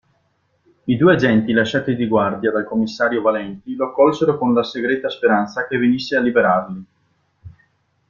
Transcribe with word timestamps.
I 0.85 0.97
due 0.97 1.13
agenti 1.13 1.53
lasciati 1.53 1.95
di 1.95 2.07
guardia 2.07 2.49
dal 2.51 2.65
commissario 2.65 3.21
Valenti 3.21 3.75
lo 3.75 3.89
accolsero 3.89 4.35
con 4.35 4.51
la 4.51 4.63
segreta 4.63 5.11
speranza 5.11 5.67
che 5.67 5.77
venisse 5.77 6.15
a 6.17 6.21
liberarli. 6.21 6.85